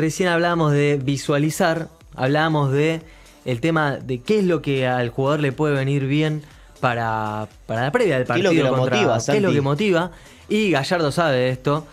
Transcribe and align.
Recién 0.00 0.30
hablábamos 0.30 0.72
de 0.72 0.98
visualizar, 1.02 1.88
hablábamos 2.14 2.72
de 2.72 3.02
el 3.44 3.60
tema 3.60 3.96
de 3.96 4.22
qué 4.22 4.38
es 4.38 4.44
lo 4.46 4.62
que 4.62 4.86
al 4.86 5.10
jugador 5.10 5.40
le 5.40 5.52
puede 5.52 5.74
venir 5.74 6.06
bien 6.06 6.42
para, 6.80 7.48
para 7.66 7.82
la 7.82 7.92
previa 7.92 8.16
del 8.16 8.26
partido. 8.26 8.50
¿Qué 8.50 8.56
es 8.56 8.64
lo 8.64 8.70
que 8.70 8.76
lo 8.76 8.82
motiva, 8.82 9.18
¿Qué 9.26 9.36
es 9.36 9.42
lo 9.42 9.52
que 9.52 9.60
motiva? 9.60 10.10
Y 10.48 10.70
Gallardo 10.70 11.12
sabe 11.12 11.36
de 11.36 11.48
esto. 11.50 11.86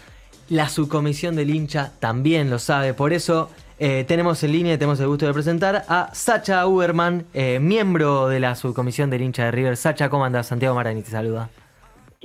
La 0.48 0.70
subcomisión 0.70 1.36
del 1.36 1.54
hincha 1.54 1.92
también 2.00 2.50
lo 2.50 2.60
sabe. 2.60 2.94
Por 2.94 3.12
eso 3.12 3.50
eh, 3.78 4.06
tenemos 4.08 4.42
en 4.42 4.54
línea, 4.54 4.78
tenemos 4.78 5.02
el 5.02 5.08
gusto 5.08 5.26
de 5.26 5.34
presentar 5.34 5.84
a 5.90 6.10
Sacha 6.14 6.66
Uberman, 6.66 7.26
eh, 7.34 7.60
miembro 7.60 8.30
de 8.30 8.40
la 8.40 8.56
subcomisión 8.56 9.10
del 9.10 9.22
hincha 9.22 9.44
de 9.44 9.52
River. 9.52 9.76
Sacha, 9.76 10.08
¿cómo 10.08 10.24
andas? 10.24 10.48
Santiago 10.48 10.76
Marani 10.76 11.02
te 11.02 11.12
saluda. 11.12 11.50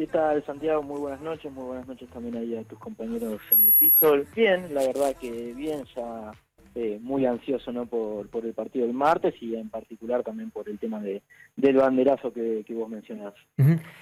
¿Qué 0.03 0.09
tal, 0.09 0.45
Santiago? 0.45 0.83
Muy 0.83 0.99
buenas 0.99 1.21
noches, 1.21 1.53
muy 1.53 1.63
buenas 1.63 1.87
noches 1.87 2.09
también 2.11 2.37
ahí 2.37 2.57
a 2.57 2.65
tus 2.65 2.77
compañeros 2.81 3.41
en 3.53 3.67
el 3.67 3.73
piso. 3.79 4.17
Bien, 4.35 4.75
la 4.75 4.85
verdad 4.85 5.15
que 5.15 5.55
bien, 5.55 5.85
ya 5.95 6.33
eh, 6.75 6.99
muy 7.01 7.25
ansioso 7.25 7.71
¿no? 7.71 7.87
por, 7.87 8.29
por 8.29 8.45
el 8.45 8.53
partido 8.53 8.85
del 8.85 8.97
martes 8.97 9.33
y 9.41 9.55
en 9.55 9.71
particular 9.71 10.25
también 10.25 10.51
por 10.51 10.69
el 10.69 10.81
tema 10.81 10.99
de, 10.99 11.23
del 11.55 11.77
banderazo 11.77 12.33
que, 12.33 12.65
vos 12.71 12.91
mencionás. 12.91 13.33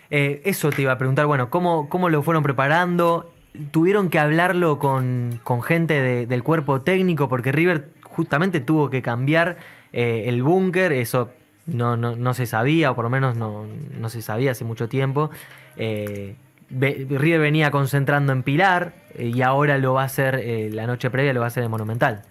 Eh, 0.08 0.40
eso 0.46 0.70
te 0.70 0.80
iba 0.80 0.92
a 0.92 0.96
preguntar, 0.96 1.26
bueno, 1.26 1.50
¿cómo, 1.50 1.90
cómo 1.90 2.08
lo 2.08 2.22
fueron 2.22 2.42
preparando? 2.42 3.30
¿Tuvieron 3.70 4.08
que 4.08 4.18
hablarlo 4.18 4.78
con, 4.78 5.38
con 5.44 5.60
gente 5.60 6.24
del 6.24 6.42
cuerpo 6.42 6.80
técnico? 6.80 7.28
Porque 7.28 7.52
River 7.52 7.90
justamente 8.04 8.60
tuvo 8.60 8.88
que 8.88 9.02
cambiar 9.02 9.58
eh, 9.92 10.24
el 10.28 10.42
búnker, 10.42 10.92
eso 10.92 11.28
no, 11.72 11.96
no, 11.96 12.16
no, 12.16 12.34
se 12.34 12.46
sabía, 12.46 12.90
o 12.90 12.94
por 12.94 13.04
lo 13.04 13.10
menos 13.10 13.36
no, 13.36 13.66
no 13.98 14.08
se 14.08 14.22
sabía 14.22 14.52
hace 14.52 14.64
mucho 14.64 14.88
tiempo. 14.88 15.30
Eh, 15.76 16.36
River 16.70 17.40
venía 17.40 17.70
concentrando 17.70 18.32
en 18.32 18.42
Pilar 18.42 18.92
y 19.18 19.42
ahora 19.42 19.78
lo 19.78 19.94
va 19.94 20.02
a 20.02 20.04
hacer, 20.06 20.40
la 20.72 20.86
noche 20.86 21.10
previa 21.10 21.32
lo 21.32 21.40
va 21.40 21.46
a 21.46 21.48
hacer 21.48 21.64
en 21.64 21.70
Monumental. 21.70 22.22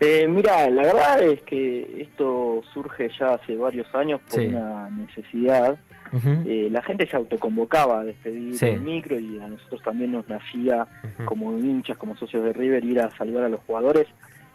Eh, 0.00 0.26
mira, 0.28 0.68
la 0.70 0.82
verdad 0.82 1.22
es 1.22 1.40
que 1.42 2.02
esto 2.02 2.62
surge 2.72 3.10
ya 3.18 3.34
hace 3.34 3.56
varios 3.56 3.92
años 3.94 4.20
por 4.28 4.40
una 4.40 4.90
necesidad. 4.90 5.78
Eh, 6.46 6.68
la 6.70 6.80
gente 6.82 7.08
se 7.08 7.16
autoconvocaba 7.16 8.00
a 8.00 8.04
despedir 8.04 8.62
el 8.62 8.80
micro 8.80 9.18
y 9.18 9.40
a 9.40 9.48
nosotros 9.48 9.82
también 9.82 10.12
nos 10.12 10.28
nacía 10.28 10.86
como 11.24 11.58
hinchas, 11.58 11.96
como 11.96 12.16
socios 12.16 12.44
de 12.44 12.52
River, 12.52 12.84
ir 12.84 13.00
a 13.00 13.10
saludar 13.10 13.44
a 13.44 13.48
los 13.48 13.60
jugadores 13.62 14.06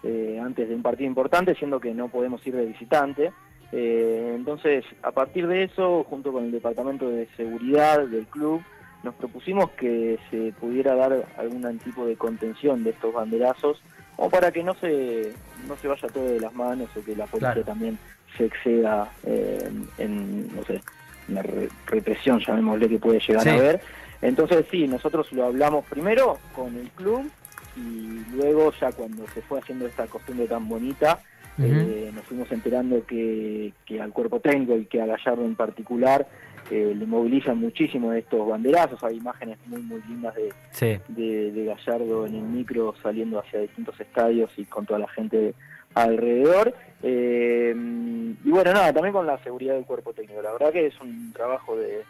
eh, 0.04 0.40
antes 0.42 0.70
de 0.70 0.76
un 0.76 0.82
partido 0.82 1.08
importante, 1.08 1.56
siendo 1.56 1.80
que 1.80 1.94
no 1.94 2.10
podemos 2.10 2.46
ir 2.46 2.56
de 2.56 2.66
visitante. 2.66 3.32
entonces, 3.72 4.84
a 5.04 5.12
partir 5.12 5.48
de 5.48 5.64
eso, 5.64 6.04
junto 6.10 6.32
con 6.32 6.46
el 6.46 6.52
Departamento 6.52 7.10
de 7.10 7.28
Seguridad 7.38 8.08
del 8.08 8.26
club, 8.26 8.62
nos 9.04 9.16
propusimos 9.16 9.70
que 9.72 10.20
se 10.30 10.54
pudiera 10.60 10.96
dar 10.96 11.26
algún 11.38 11.80
tipo 11.80 12.06
de 12.06 12.16
contención 12.16 12.84
de 12.84 12.92
estos 12.92 13.14
banderazos 13.14 13.82
o 14.18 14.30
para 14.30 14.52
que 14.52 14.64
no 14.64 14.74
se, 14.76 15.32
no 15.68 15.78
se 15.78 15.88
vaya 15.88 16.08
todo 16.10 16.26
de 16.26 16.40
las 16.40 16.54
manos 16.54 16.90
o 16.96 17.04
que 17.04 17.16
la 17.16 17.26
policía 17.26 17.64
también 17.64 17.98
se 18.38 18.46
exceda 18.46 19.10
eh, 19.24 19.70
en, 19.98 20.54
no 20.56 20.64
sé, 20.66 20.82
una 21.30 21.42
represión, 21.86 22.40
llamémosle, 22.40 22.90
que 22.90 23.00
puede 23.00 23.20
llegar 23.20 23.48
a 23.48 23.54
haber. 23.54 23.82
Entonces 24.22 24.66
sí, 24.70 24.88
nosotros 24.88 25.32
lo 25.32 25.46
hablamos 25.46 25.86
primero 25.86 26.38
con 26.54 26.76
el 26.76 26.90
club 26.92 27.32
y 27.80 28.36
luego 28.36 28.72
ya 28.80 28.92
cuando 28.92 29.26
se 29.28 29.42
fue 29.42 29.60
haciendo 29.60 29.88
esta 29.88 30.06
costumbre 30.08 30.48
tan 30.48 30.68
bonita, 30.68 31.20
eh, 31.62 32.12
nos 32.14 32.24
fuimos 32.24 32.50
enterando 32.52 33.06
que, 33.06 33.74
que 33.86 34.02
al 34.02 34.14
cuerpo 34.14 34.40
técnico 34.40 34.78
y 34.78 34.86
que 34.86 35.02
a 35.02 35.06
Gallardo 35.06 35.44
en 35.44 35.56
particular 35.56 36.26
eh, 36.72 36.94
le 36.96 37.06
movilizan 37.06 37.58
muchísimo 37.58 38.14
estos 38.14 38.48
banderazos, 38.48 39.04
hay 39.04 39.18
imágenes 39.18 39.58
muy 39.66 39.82
muy 39.82 40.02
lindas 40.08 40.36
de, 40.36 41.02
de, 41.10 41.66
Gallardo 41.66 42.28
en 42.28 42.36
el 42.36 42.44
micro 42.44 42.94
saliendo 43.02 43.40
hacia 43.40 43.60
distintos 43.60 44.00
estadios 44.00 44.52
y 44.58 44.66
con 44.66 44.86
toda 44.86 45.00
la 45.00 45.08
gente 45.10 45.54
alrededor. 45.96 46.74
Eh, 47.02 47.74
y 47.76 48.50
bueno, 48.50 48.72
nada, 48.74 48.94
también 48.94 49.14
con 49.14 49.26
la 49.26 49.42
seguridad 49.44 49.74
del 49.74 49.86
cuerpo 49.86 50.14
técnico. 50.14 50.42
La 50.42 50.52
verdad 50.52 50.72
que 50.72 50.88
es 50.88 51.02
un 51.02 51.34
trabajo 51.34 51.76
de, 51.76 52.04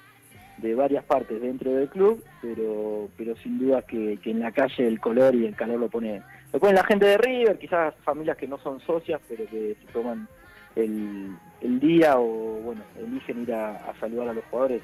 de 0.62 0.76
varias 0.76 1.04
partes 1.04 1.42
dentro 1.42 1.72
del 1.72 1.90
club, 1.90 2.24
pero 2.42 3.10
pero 3.18 3.36
sin 3.38 3.60
duda 3.60 3.82
que, 3.82 4.18
que, 4.22 4.32
en 4.32 4.40
la 4.40 4.52
calle 4.52 4.88
el 4.88 5.00
color 5.00 5.36
y 5.36 5.46
el 5.46 5.56
calor 5.56 5.80
lo 5.80 5.90
pone, 5.90 6.22
lo 6.54 6.60
pone 6.60 6.74
la 6.74 6.84
gente 6.84 7.06
de 7.06 7.18
River, 7.18 7.58
quizás 7.58 7.94
familias 8.04 8.38
que 8.38 8.48
no 8.48 8.58
son 8.60 8.80
socias, 8.82 9.22
pero 9.28 9.46
que 9.46 9.76
se 9.80 9.92
toman 9.92 10.28
el, 10.76 11.36
el 11.62 11.80
día 11.80 12.18
o, 12.18 12.62
bueno, 12.62 12.82
eligen 12.98 13.44
ir 13.44 13.54
a, 13.54 13.94
saludar 14.00 14.30
a 14.30 14.34
los 14.34 14.44
jugadores, 14.46 14.82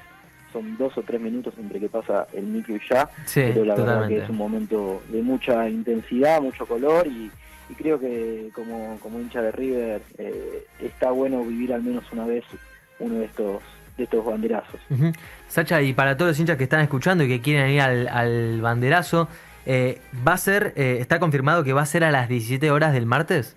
son 0.52 0.76
dos 0.76 0.96
o 0.96 1.02
tres 1.02 1.20
minutos 1.20 1.54
entre 1.58 1.80
que 1.80 1.88
pasa 1.88 2.26
el 2.32 2.44
micro 2.44 2.76
y 2.76 2.80
ya, 2.88 3.08
pero 3.34 3.64
la 3.64 3.74
verdad 3.74 4.08
que 4.08 4.18
es 4.18 4.28
un 4.28 4.36
momento 4.36 5.02
de 5.08 5.22
mucha 5.22 5.68
intensidad, 5.68 6.40
mucho 6.40 6.66
color 6.66 7.06
y, 7.06 7.30
creo 7.76 7.98
que 7.98 8.48
como, 8.54 8.96
como 9.00 9.18
hincha 9.18 9.42
de 9.42 9.50
River 9.50 10.00
eh, 10.18 10.64
está 10.80 11.10
bueno 11.10 11.42
vivir 11.42 11.72
al 11.74 11.82
menos 11.82 12.04
una 12.12 12.24
vez 12.24 12.44
uno 13.00 13.18
de 13.18 13.24
estos 13.24 13.60
de 13.96 14.04
estos 14.04 14.24
banderazos. 14.24 14.80
Sacha, 15.48 15.80
y 15.82 15.92
para 15.92 16.16
todos 16.16 16.32
los 16.32 16.40
hinchas 16.40 16.56
que 16.56 16.64
están 16.64 16.80
escuchando 16.80 17.24
y 17.24 17.28
que 17.28 17.40
quieren 17.40 17.70
ir 17.70 17.80
al, 17.80 18.60
banderazo, 18.60 19.28
eh, 19.64 20.00
¿va 20.26 20.34
a 20.34 20.38
ser, 20.38 20.72
eh, 20.76 20.98
está 21.00 21.18
confirmado 21.18 21.64
que 21.64 21.72
va 21.72 21.82
a 21.82 21.86
ser 21.86 22.04
a 22.04 22.10
las 22.10 22.28
17 22.28 22.70
horas 22.70 22.92
del 22.92 23.06
martes? 23.06 23.56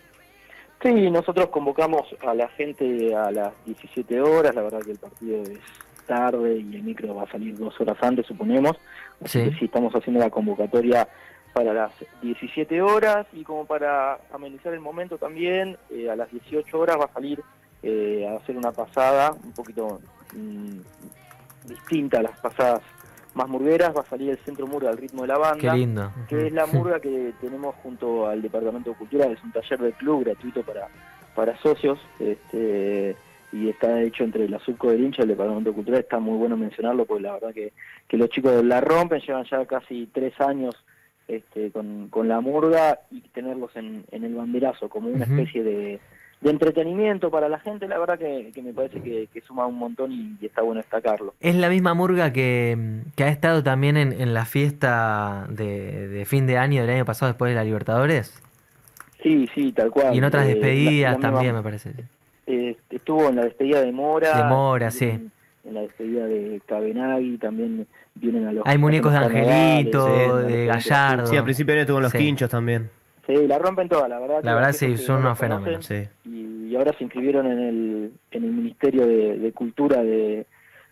Sí, 0.82 1.10
nosotros 1.12 1.50
convocamos 1.50 2.04
a 2.26 2.34
la 2.34 2.48
gente 2.50 3.14
a 3.14 3.32
las 3.32 3.54
17 3.66 4.22
horas, 4.22 4.56
la 4.56 4.62
verdad 4.62 4.80
que 4.82 4.92
el 4.92 4.98
partido 4.98 5.44
es 5.44 5.60
tarde 6.08 6.58
y 6.58 6.76
el 6.76 6.84
micro 6.84 7.14
va 7.14 7.24
a 7.24 7.32
salir 7.32 7.58
dos 7.58 7.80
horas 7.82 7.98
antes, 8.02 8.26
suponemos. 8.26 8.78
Así 9.24 9.40
sí. 9.40 9.50
que 9.50 9.60
sí, 9.60 9.66
estamos 9.66 9.94
haciendo 9.94 10.22
la 10.22 10.30
convocatoria 10.30 11.08
para 11.54 11.74
las 11.74 11.92
17 12.22 12.82
horas 12.82 13.28
y 13.34 13.44
como 13.44 13.66
para 13.66 14.20
amenizar 14.32 14.74
el 14.74 14.80
momento 14.80 15.18
también, 15.18 15.78
eh, 15.90 16.10
a 16.10 16.16
las 16.16 16.32
18 16.32 16.80
horas 16.80 16.98
va 16.98 17.06
a 17.06 17.14
salir 17.14 17.42
eh, 17.84 18.28
a 18.30 18.38
hacer 18.38 18.56
una 18.56 18.72
pasada 18.72 19.32
un 19.32 19.54
poquito 19.54 20.00
distinta 21.66 22.20
a 22.20 22.24
las 22.24 22.40
pasadas 22.40 22.82
más 23.34 23.48
murgueras, 23.48 23.96
va 23.96 24.02
a 24.02 24.06
salir 24.06 24.32
el 24.32 24.38
Centro 24.40 24.68
Murga 24.68 24.90
al 24.90 24.98
ritmo 24.98 25.22
de 25.22 25.28
la 25.28 25.38
banda. 25.38 26.12
Que 26.28 26.48
es 26.48 26.54
la 26.54 26.66
murga 26.66 27.00
que 27.00 27.34
tenemos 27.40 27.76
junto 27.76 28.28
al 28.28 28.42
Departamento 28.42 28.90
de 28.90 28.96
Cultura, 28.96 29.26
es 29.26 29.42
un 29.44 29.52
taller 29.52 29.80
de 29.80 29.94
club 29.94 30.24
gratuito 30.24 30.64
para, 30.64 30.88
para 31.36 31.58
socios. 31.62 32.00
Este, 32.20 33.16
y 33.52 33.70
está 33.70 34.02
hecho 34.02 34.24
entre 34.24 34.48
la 34.48 34.60
Subco 34.60 34.92
del 34.92 35.04
hincha 35.04 35.22
y 35.22 35.24
el 35.24 35.30
Departamento 35.30 35.72
de 35.72 35.76
Cultura, 35.76 36.00
está 36.00 36.20
muy 36.20 36.38
bueno 36.38 36.56
mencionarlo 36.56 37.06
porque 37.06 37.24
la 37.24 37.34
verdad 37.34 37.54
que, 37.54 37.74
que 38.08 38.18
los 38.18 38.30
chicos 38.30 38.64
la 38.64 38.80
rompen, 38.80 39.22
llevan 39.22 39.46
ya 39.46 39.66
casi 39.66 40.08
tres 40.14 40.40
años 40.40 40.76
este, 41.28 41.72
con, 41.72 42.10
con 42.10 42.28
la 42.28 42.42
murga 42.42 43.00
y 43.10 43.22
tenerlos 43.22 43.76
en, 43.76 44.04
en 44.12 44.24
el 44.24 44.36
banderazo 44.36 44.90
como 44.90 45.10
una 45.10 45.26
especie 45.26 45.64
de, 45.64 46.00
de 46.42 46.50
entretenimiento 46.50 47.30
para 47.30 47.50
la 47.50 47.60
gente, 47.60 47.88
la 47.88 48.00
verdad 48.00 48.18
que, 48.18 48.52
me 48.62 48.74
parece 48.74 49.02
que, 49.02 49.28
suma 49.46 49.66
un 49.66 49.78
montón 49.78 50.12
y, 50.12 50.46
está 50.46 50.62
bueno 50.62 50.82
destacarlo. 50.82 51.34
Es 51.42 51.56
la 51.56 51.70
misma 51.70 51.94
murga 51.94 52.32
que, 52.32 52.78
ha 53.18 53.28
estado 53.28 53.62
también 53.62 53.98
en, 53.98 54.34
la 54.34 54.46
fiesta 54.46 55.46
de, 55.50 56.24
fin 56.26 56.48
de 56.48 56.58
año 56.58 56.82
del 56.82 56.92
año 56.92 57.06
pasado 57.06 57.32
después 57.32 57.52
de 57.52 57.56
la 57.56 57.64
Libertadores. 57.64 58.42
Sí, 59.22 59.50
sí, 59.54 59.74
tal 59.74 59.92
cual. 59.92 60.16
Y 60.16 60.20
en 60.20 60.24
otras 60.24 60.46
eh, 60.46 60.54
despedidas 60.54 61.20
también, 61.20 61.54
me 61.54 61.62
parece. 61.62 61.92
Eh, 62.48 62.78
estuvo 62.90 63.28
en 63.28 63.36
la 63.36 63.44
despedida 63.44 63.82
de 63.82 63.92
Mora. 63.92 64.38
De 64.38 64.44
Mora, 64.46 64.92
sí. 64.92 65.10
En, 65.10 65.32
la 65.74 65.82
despedida 65.82 66.26
de 66.26 66.62
Cabenagui 66.66 67.38
también 67.38 67.86
vienen 68.16 68.48
a 68.48 68.54
los... 68.54 68.66
Hay 68.66 68.78
muñecos 68.78 69.12
de 69.12 69.18
Angelito, 69.20 70.38
de 70.38 70.66
Gallardo. 70.66 71.28
Sí, 71.28 71.36
al 71.36 71.44
principio 71.44 71.76
estuvo 71.76 72.00
los 72.00 72.14
quinchos 72.14 72.50
también. 72.50 72.90
Sí, 73.30 73.46
la 73.46 73.60
rompen 73.60 73.88
toda, 73.88 74.08
la 74.08 74.18
verdad. 74.18 74.40
La 74.42 74.56
verdad 74.56 74.72
sí, 74.72 74.98
son 74.98 75.18
unos 75.20 75.38
fenómenos, 75.38 75.86
sí. 75.86 76.08
Y, 76.26 76.76
ahora 76.76 76.94
se 76.98 77.04
inscribieron 77.04 77.46
en 77.46 77.60
el, 77.60 78.12
en 78.32 78.44
el 78.44 78.52
Ministerio 78.52 79.06
de, 79.06 79.52
Cultura 79.54 80.02
de, 80.02 80.48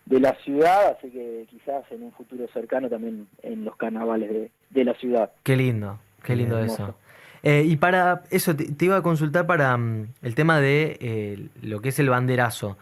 la 0.05 0.35
ciudad, 0.43 0.95
así 0.95 1.09
que 1.09 1.47
quizás 1.49 1.83
en 1.91 2.03
un 2.03 2.11
futuro 2.11 2.47
cercano 2.53 2.89
también 2.89 3.27
en 3.41 3.65
los 3.65 3.75
carnavales 3.75 4.51
de, 4.69 4.83
la 4.85 4.93
ciudad. 4.93 5.31
Qué 5.41 5.55
lindo, 5.55 5.97
qué 6.23 6.35
lindo 6.35 6.59
eso. 6.59 6.93
Eh, 7.41 7.63
y 7.65 7.75
para 7.77 8.21
eso, 8.29 8.55
te, 8.55 8.85
iba 8.85 8.97
a 8.97 9.01
consultar 9.01 9.47
para 9.47 9.75
mm, 9.75 10.09
el 10.21 10.35
tema 10.35 10.59
de 10.59 10.97
eh, 11.01 11.47
lo 11.63 11.81
que 11.81 11.89
es 11.89 11.97
el 11.97 12.09
banderazo. 12.09 12.77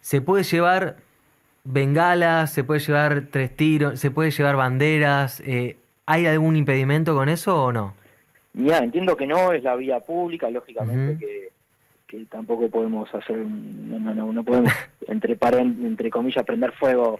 ¿Se 0.00 0.22
puede 0.22 0.44
llevar 0.44 0.96
bengalas, 1.64 2.54
se 2.54 2.64
puede 2.64 2.80
llevar 2.80 3.24
tres 3.30 3.54
tiros, 3.54 4.00
se 4.00 4.10
puede 4.10 4.30
llevar 4.30 4.56
banderas? 4.56 5.40
Eh, 5.40 5.76
¿Hay 6.06 6.24
algún 6.24 6.56
impedimento 6.56 7.14
con 7.14 7.28
eso 7.28 7.64
o 7.64 7.70
no? 7.70 8.02
Mira, 8.54 8.78
entiendo 8.78 9.16
que 9.16 9.26
no, 9.26 9.52
es 9.52 9.62
la 9.62 9.74
vía 9.74 10.00
pública, 10.00 10.48
lógicamente 10.48 11.18
que, 11.18 11.50
que, 12.06 12.24
tampoco 12.26 12.68
podemos 12.68 13.12
hacer, 13.12 13.36
no, 13.36 13.98
no, 13.98 14.32
no 14.32 14.44
podemos, 14.44 14.72
entre, 15.08 15.36
entre 15.60 16.08
comillas, 16.08 16.44
prender 16.44 16.70
fuego 16.72 17.18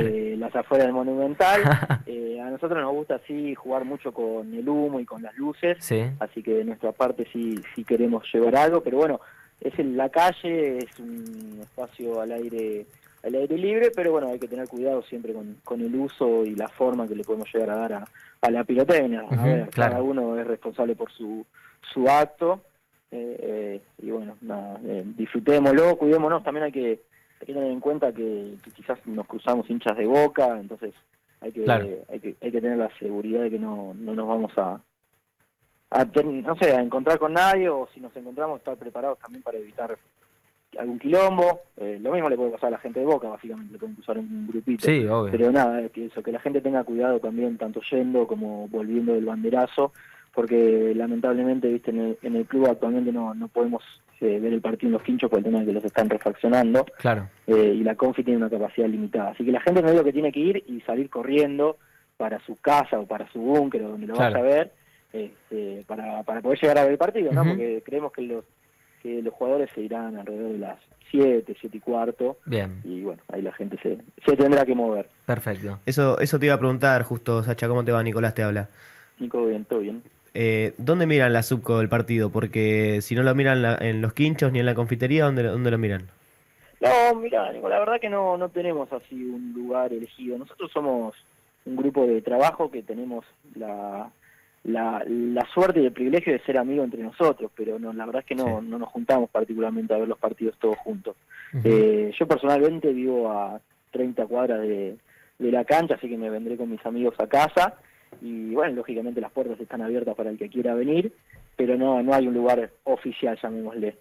eh, 0.00 0.36
las 0.38 0.54
afueras 0.54 0.86
del 0.86 0.94
Monumental. 0.94 1.62
eh, 2.06 2.38
a 2.38 2.50
nosotros 2.50 2.82
nos 2.82 2.92
gusta 2.92 3.18
sí 3.26 3.54
jugar 3.54 3.86
mucho 3.86 4.12
con 4.12 4.52
el 4.54 4.68
humo 4.68 5.00
y 5.00 5.06
con 5.06 5.22
las 5.22 5.34
luces, 5.38 5.78
así 6.20 6.42
que 6.42 6.52
de 6.52 6.64
nuestra 6.64 6.92
parte 6.92 7.26
sí, 7.32 7.58
sí 7.74 7.82
queremos 7.82 8.24
llevar 8.32 8.54
algo, 8.56 8.82
pero 8.82 8.98
bueno, 8.98 9.20
es 9.62 9.78
en 9.78 9.96
la 9.96 10.10
calle, 10.10 10.78
es 10.78 10.98
un 10.98 11.60
espacio 11.62 12.20
al 12.20 12.32
aire 12.32 12.84
al 13.24 13.34
aire 13.34 13.56
libre, 13.56 13.90
pero 13.94 14.12
bueno, 14.12 14.28
hay 14.28 14.38
que 14.38 14.48
tener 14.48 14.68
cuidado 14.68 15.02
siempre 15.02 15.32
con, 15.32 15.56
con 15.64 15.80
el 15.80 15.94
uso 15.94 16.44
y 16.44 16.54
la 16.54 16.68
forma 16.68 17.08
que 17.08 17.14
le 17.14 17.24
podemos 17.24 17.48
llegar 17.52 17.70
a 17.70 17.76
dar 17.76 17.92
a, 17.94 18.04
a 18.40 18.50
la 18.50 18.64
pirotecnia. 18.64 19.24
a 19.30 19.44
ver, 19.44 19.70
cada 19.70 20.02
uno 20.02 20.38
es 20.38 20.46
responsable 20.46 20.94
por 20.94 21.10
su, 21.10 21.44
su 21.92 22.08
acto. 22.08 22.60
Eh, 23.10 23.36
eh, 23.40 23.82
y 24.02 24.10
bueno, 24.10 24.36
nada, 24.40 24.78
eh, 24.84 25.04
disfrutémoslo, 25.06 25.96
cuidémonos. 25.96 26.42
También 26.42 26.64
hay 26.64 26.72
que, 26.72 27.00
tener 27.46 27.64
en 27.64 27.80
cuenta 27.80 28.12
que, 28.12 28.56
quizás 28.74 28.98
nos 29.06 29.26
cruzamos 29.26 29.68
hinchas 29.70 29.96
de 29.96 30.06
boca, 30.06 30.58
entonces 30.58 30.94
hay 31.40 31.52
que, 31.52 31.70
hay 31.70 32.20
que, 32.20 32.36
hay 32.40 32.50
que 32.50 32.60
tener 32.60 32.78
la 32.78 32.90
seguridad 32.98 33.42
de 33.42 33.50
que 33.50 33.58
no, 33.58 33.94
no 33.94 34.14
nos 34.14 34.26
vamos 34.26 34.52
a, 34.56 34.80
a 35.90 36.04
no 36.04 36.56
sé, 36.56 36.74
a 36.74 36.80
encontrar 36.80 37.18
con 37.18 37.34
nadie 37.34 37.68
o 37.68 37.88
si 37.94 38.00
nos 38.00 38.14
encontramos 38.16 38.58
estar 38.58 38.76
preparados 38.76 39.18
también 39.18 39.42
para 39.42 39.58
evitar 39.58 39.96
algún 40.78 40.98
quilombo. 40.98 41.60
Eh, 41.76 41.98
lo 42.00 42.12
mismo 42.12 42.28
le 42.28 42.36
puede 42.36 42.50
pasar 42.50 42.68
a 42.68 42.72
la 42.72 42.78
gente 42.78 43.00
de 43.00 43.06
Boca, 43.06 43.28
básicamente, 43.28 43.72
le 43.72 43.78
pueden 43.78 43.94
cruzar 43.94 44.18
un 44.18 44.46
grupito. 44.46 44.86
Sí, 44.86 45.06
obvio. 45.06 45.30
Pero 45.30 45.52
nada, 45.52 45.88
que 45.88 46.06
eso, 46.06 46.22
que 46.22 46.32
la 46.32 46.40
gente 46.40 46.60
tenga 46.60 46.84
cuidado 46.84 47.20
también, 47.20 47.56
tanto 47.58 47.80
yendo 47.90 48.26
como 48.26 48.68
volviendo 48.68 49.14
del 49.14 49.24
banderazo, 49.24 49.92
porque 50.34 50.92
lamentablemente, 50.94 51.68
viste, 51.68 51.90
en 51.90 52.36
el, 52.36 52.46
club 52.46 52.66
actualmente 52.66 53.12
no, 53.12 53.34
no 53.34 53.48
podemos 53.48 53.82
eh, 54.20 54.38
ver 54.40 54.52
el 54.52 54.60
partido 54.60 54.88
en 54.88 54.92
los 54.94 55.02
quinchos 55.02 55.30
por 55.30 55.38
el 55.38 55.44
tema 55.44 55.60
de 55.60 55.66
que 55.66 55.72
los 55.72 55.84
están 55.84 56.08
refaccionando. 56.08 56.84
Claro. 56.98 57.28
Eh, 57.46 57.74
y 57.76 57.82
la 57.82 57.94
Confi 57.94 58.24
tiene 58.24 58.38
una 58.38 58.50
capacidad 58.50 58.88
limitada. 58.88 59.30
Así 59.30 59.44
que 59.44 59.52
la 59.52 59.60
gente 59.60 59.82
no 59.82 59.88
es 59.88 59.94
lo 59.94 60.04
que 60.04 60.12
tiene 60.12 60.32
que 60.32 60.40
ir 60.40 60.64
y 60.66 60.80
salir 60.80 61.10
corriendo 61.10 61.78
para 62.16 62.40
su 62.40 62.56
casa 62.56 62.98
o 62.98 63.06
para 63.06 63.30
su 63.32 63.40
búnker 63.40 63.82
o 63.82 63.90
donde 63.90 64.06
lo 64.06 64.14
vaya 64.14 64.38
a 64.38 64.42
ver, 64.42 64.72
este, 65.12 65.84
para, 65.86 66.22
para 66.22 66.40
poder 66.40 66.60
llegar 66.60 66.78
a 66.78 66.82
ver 66.82 66.92
el 66.92 66.98
partido, 66.98 67.32
¿no? 67.32 67.44
Porque 67.44 67.82
creemos 67.84 68.12
que 68.12 68.22
los 68.22 68.44
que 69.04 69.20
los 69.20 69.34
jugadores 69.34 69.68
se 69.74 69.82
irán 69.82 70.16
alrededor 70.16 70.52
de 70.52 70.58
las 70.58 70.78
7, 71.10 71.54
7 71.60 71.76
y 71.76 71.80
cuarto. 71.80 72.38
Bien. 72.46 72.80
Y 72.84 73.02
bueno, 73.02 73.22
ahí 73.30 73.42
la 73.42 73.52
gente 73.52 73.78
se, 73.82 73.98
se 74.24 74.36
tendrá 74.36 74.64
que 74.64 74.74
mover. 74.74 75.08
Perfecto. 75.26 75.78
Eso, 75.84 76.18
eso 76.18 76.38
te 76.38 76.46
iba 76.46 76.54
a 76.54 76.58
preguntar 76.58 77.02
justo, 77.02 77.42
Sacha, 77.42 77.68
¿cómo 77.68 77.84
te 77.84 77.92
va? 77.92 78.02
Nicolás 78.02 78.34
te 78.34 78.42
habla. 78.42 78.70
Nico, 79.18 79.44
bien, 79.44 79.66
todo 79.66 79.80
bien. 79.80 80.02
Eh, 80.32 80.72
¿Dónde 80.78 81.06
miran 81.06 81.34
la 81.34 81.42
subco 81.42 81.78
del 81.78 81.90
partido? 81.90 82.30
Porque 82.30 83.02
si 83.02 83.14
no 83.14 83.22
lo 83.22 83.34
miran 83.34 83.82
en 83.82 84.00
los 84.00 84.14
quinchos 84.14 84.50
ni 84.50 84.58
en 84.58 84.66
la 84.66 84.74
confitería, 84.74 85.24
¿dónde, 85.24 85.44
dónde 85.44 85.70
lo 85.70 85.78
miran? 85.78 86.08
No, 86.80 87.14
mira, 87.20 87.52
Nico, 87.52 87.68
la 87.68 87.78
verdad 87.78 88.00
que 88.00 88.08
no, 88.08 88.38
no 88.38 88.48
tenemos 88.48 88.90
así 88.90 89.14
un 89.14 89.52
lugar 89.52 89.92
elegido. 89.92 90.38
Nosotros 90.38 90.72
somos 90.72 91.14
un 91.66 91.76
grupo 91.76 92.06
de 92.06 92.22
trabajo 92.22 92.70
que 92.70 92.82
tenemos 92.82 93.24
la, 93.54 94.10
la, 94.64 95.04
la 95.06 95.46
suerte 95.52 95.80
y 95.80 95.86
el 95.86 95.92
privilegio 95.92 96.32
de 96.32 96.40
ser 96.40 96.58
amigos 96.58 96.84
entre 96.86 97.02
nosotros, 97.02 97.50
pero 97.54 97.78
no, 97.78 97.92
la 97.92 98.06
verdad 98.06 98.20
es 98.22 98.26
que 98.26 98.34
no, 98.34 98.62
no 98.62 98.78
nos 98.78 98.88
juntamos 98.88 99.28
particularmente 99.30 99.92
a 99.94 99.98
ver 99.98 100.08
los 100.08 100.18
partidos 100.18 100.56
todos 100.58 100.76
juntos. 100.78 101.16
eh, 101.62 102.12
yo 102.18 102.26
personalmente 102.26 102.92
vivo 102.92 103.30
a 103.30 103.60
30 103.92 104.26
cuadras 104.26 104.60
de, 104.62 104.96
de 105.38 105.52
la 105.52 105.64
cancha, 105.64 105.94
así 105.96 106.08
que 106.08 106.16
me 106.16 106.30
vendré 106.30 106.56
con 106.56 106.70
mis 106.70 106.84
amigos 106.86 107.14
a 107.18 107.26
casa 107.26 107.74
y 108.22 108.54
bueno, 108.54 108.74
lógicamente 108.76 109.20
las 109.20 109.32
puertas 109.32 109.60
están 109.60 109.82
abiertas 109.82 110.14
para 110.14 110.30
el 110.30 110.38
que 110.38 110.48
quiera 110.48 110.74
venir, 110.74 111.12
pero 111.56 111.76
no, 111.76 112.02
no 112.02 112.14
hay 112.14 112.26
un 112.26 112.34
lugar 112.34 112.70
oficial, 112.84 113.38
llamémosle. 113.42 113.96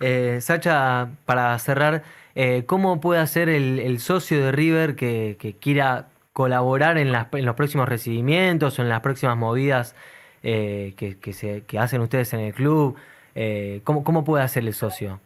eh, 0.00 0.38
Sacha, 0.40 1.08
para 1.24 1.58
cerrar, 1.58 2.02
eh, 2.34 2.64
¿cómo 2.66 3.00
puede 3.00 3.20
hacer 3.20 3.48
el, 3.48 3.78
el 3.78 3.98
socio 4.00 4.44
de 4.44 4.52
River 4.52 4.96
que, 4.96 5.36
que 5.38 5.54
quiera 5.54 6.08
colaborar 6.32 6.98
en, 6.98 7.08
en 7.08 7.44
los 7.44 7.54
próximos 7.54 7.88
recibimientos 7.88 8.78
o 8.78 8.82
en 8.82 8.88
las 8.88 9.00
próximas 9.00 9.36
movidas 9.36 9.94
eh, 10.42 10.94
que, 10.96 11.18
que, 11.18 11.32
se, 11.32 11.62
que 11.64 11.78
hacen 11.78 12.00
ustedes 12.00 12.32
en 12.32 12.40
el 12.40 12.54
club? 12.54 12.96
Eh, 13.34 13.80
¿cómo, 13.84 14.04
¿Cómo 14.04 14.24
puede 14.24 14.42
hacer 14.42 14.64
el 14.64 14.74
socio? 14.74 15.20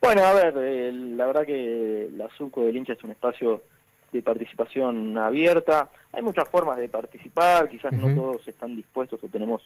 Bueno, 0.00 0.24
a 0.24 0.32
ver, 0.32 0.54
eh, 0.58 0.92
la 0.92 1.26
verdad 1.26 1.46
que 1.46 2.08
la 2.16 2.28
SUCO 2.36 2.64
del 2.64 2.76
hincha 2.76 2.94
es 2.94 3.04
un 3.04 3.12
espacio 3.12 3.62
de 4.10 4.22
participación 4.22 5.16
abierta. 5.16 5.88
Hay 6.12 6.22
muchas 6.22 6.48
formas 6.48 6.78
de 6.78 6.88
participar, 6.88 7.68
quizás 7.68 7.92
no 7.92 8.14
todos 8.14 8.46
están 8.48 8.76
dispuestos 8.76 9.22
o 9.22 9.28
tenemos 9.28 9.62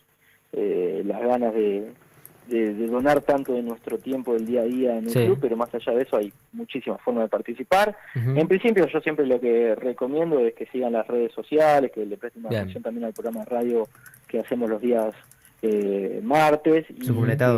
eh, 0.53 1.03
las 1.05 1.21
ganas 1.21 1.55
de, 1.55 1.93
de, 2.49 2.87
donar 2.87 3.21
tanto 3.21 3.53
de 3.53 3.63
nuestro 3.63 3.99
tiempo 3.99 4.35
del 4.35 4.47
día 4.47 4.63
a 4.63 4.65
día 4.65 4.97
en 4.97 5.07
el 5.07 5.13
club, 5.13 5.39
pero 5.41 5.57
más 5.57 5.75
allá 5.75 5.93
de 5.93 6.03
eso 6.03 6.17
hay 6.17 6.33
muchísimas 6.53 7.01
formas 7.01 7.25
de 7.25 7.29
participar. 7.29 7.97
En 8.15 8.49
principio 8.49 8.87
yo 8.87 9.01
siempre 9.01 9.27
lo 9.27 9.41
que 9.41 9.75
recomiendo 9.75 10.39
es 10.41 10.55
que 10.55 10.67
sigan 10.67 10.93
las 10.93 11.07
redes 11.07 11.33
sociales, 11.33 11.91
que 11.93 12.05
le 12.05 12.17
presten 12.17 12.47
atención 12.47 12.83
también 12.83 13.05
al 13.05 13.13
programa 13.13 13.41
de 13.41 13.47
radio 13.47 13.89
que 14.29 14.41
hacemos 14.41 14.69
los 14.69 14.81
días 14.81 15.15
eh, 15.63 16.21
martes. 16.23 16.87
Y 16.91 17.07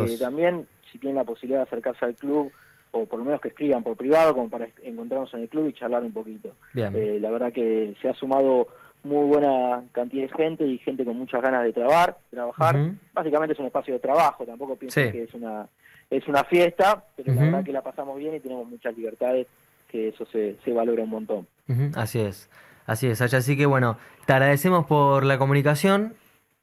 que 0.07 0.17
también 0.17 0.67
si 0.91 0.97
tienen 0.97 1.17
la 1.17 1.23
posibilidad 1.23 1.59
de 1.59 1.63
acercarse 1.63 2.05
al 2.05 2.15
club 2.15 2.51
o 2.91 3.05
por 3.05 3.19
lo 3.19 3.25
menos 3.25 3.41
que 3.41 3.49
escriban 3.49 3.83
por 3.83 3.95
privado 3.95 4.33
como 4.33 4.49
para 4.49 4.67
encontrarnos 4.83 5.33
en 5.33 5.41
el 5.41 5.49
club 5.49 5.67
y 5.67 5.73
charlar 5.73 6.03
un 6.03 6.11
poquito. 6.11 6.55
Eh, 6.75 7.19
la 7.21 7.29
verdad 7.29 7.53
que 7.53 7.95
se 8.01 8.09
ha 8.09 8.13
sumado 8.13 8.67
muy 9.03 9.27
buena 9.27 9.83
cantidad 9.91 10.23
de 10.23 10.35
gente 10.35 10.65
y 10.65 10.77
gente 10.79 11.05
con 11.05 11.17
muchas 11.17 11.41
ganas 11.41 11.63
de 11.63 11.73
trabajar. 11.73 12.17
trabajar. 12.29 12.91
Básicamente 13.13 13.53
es 13.53 13.59
un 13.59 13.67
espacio 13.67 13.93
de 13.93 13.99
trabajo, 13.99 14.45
tampoco 14.45 14.75
pienso 14.75 14.99
que 15.11 15.23
es 15.23 15.33
una 15.33 15.67
es 16.09 16.27
una 16.27 16.43
fiesta, 16.43 17.03
pero 17.15 17.33
la 17.33 17.41
verdad 17.41 17.63
que 17.63 17.71
la 17.71 17.83
pasamos 17.83 18.17
bien 18.17 18.35
y 18.35 18.39
tenemos 18.39 18.67
muchas 18.67 18.97
libertades, 18.97 19.47
que 19.87 20.09
eso 20.09 20.25
se, 20.25 20.55
se 20.63 20.73
valora 20.73 21.03
un 21.03 21.09
montón. 21.09 21.47
Así 21.95 22.19
es, 22.19 22.49
así 22.87 23.07
es, 23.07 23.21
Así 23.21 23.55
que 23.55 23.65
bueno, 23.65 23.97
te 24.25 24.33
agradecemos 24.33 24.85
por 24.87 25.23
la 25.23 25.37
comunicación 25.37 26.15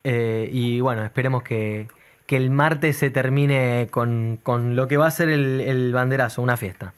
eh, 0.03 0.49
y 0.53 0.81
bueno, 0.81 1.05
esperemos 1.05 1.45
que, 1.45 1.87
que, 2.27 2.37
el 2.37 2.51
martes 2.51 2.97
se 2.97 3.11
termine 3.11 3.87
con, 3.91 4.39
con, 4.43 4.75
lo 4.75 4.89
que 4.89 4.97
va 4.97 5.07
a 5.07 5.13
ser 5.13 5.29
el, 5.29 5.61
el 5.61 5.93
banderazo, 5.93 6.43
una 6.43 6.57
fiesta. 6.57 6.93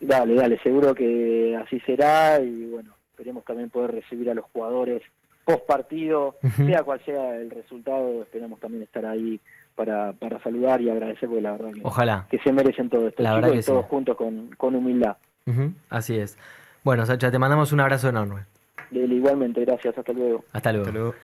Dale, 0.00 0.34
dale, 0.34 0.58
seguro 0.62 0.94
que 0.94 1.58
así 1.62 1.80
será 1.80 2.38
y 2.40 2.66
bueno, 2.66 2.94
esperemos 3.14 3.44
también 3.44 3.70
poder 3.70 3.92
recibir 3.92 4.28
a 4.28 4.34
los 4.34 4.44
jugadores 4.52 5.02
post 5.44 5.66
partido, 5.66 6.36
sea 6.56 6.82
cual 6.82 7.00
sea 7.04 7.36
el 7.36 7.50
resultado, 7.50 8.22
esperamos 8.22 8.58
también 8.60 8.82
estar 8.82 9.06
ahí 9.06 9.40
para, 9.76 10.12
para 10.14 10.42
saludar 10.42 10.80
y 10.80 10.90
agradecer, 10.90 11.28
porque 11.28 11.42
la 11.42 11.52
verdad 11.52 11.72
que, 11.72 11.80
Ojalá. 11.84 12.26
que 12.30 12.38
se 12.38 12.52
merecen 12.52 12.88
todo 12.88 13.06
esto, 13.06 13.22
la 13.22 13.54
y 13.54 13.62
todos 13.62 13.84
juntos 13.86 14.16
con, 14.16 14.50
con 14.56 14.74
humildad. 14.74 15.16
Así 15.90 16.18
es. 16.18 16.38
Bueno, 16.82 17.06
Sacha, 17.06 17.30
te 17.30 17.38
mandamos 17.38 17.72
un 17.72 17.80
abrazo 17.80 18.08
enorme. 18.08 18.42
Igualmente, 18.90 19.64
gracias, 19.64 19.96
hasta 19.96 20.12
luego. 20.12 20.44
Hasta 20.52 20.72
luego. 20.72 20.86
Hasta 20.86 20.98
luego. 20.98 21.12